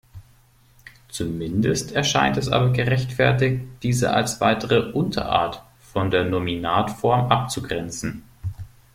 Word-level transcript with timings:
Zumindest 1.09 1.91
erscheint 1.91 2.35
es 2.35 2.49
aber 2.49 2.71
gerechtfertigt, 2.73 3.65
diese 3.83 4.11
als 4.11 4.41
weitere 4.41 4.91
Unterart 4.93 5.61
von 5.79 6.09
der 6.09 6.23
Nominatform 6.25 7.31
abzugrenzen. 7.31 8.23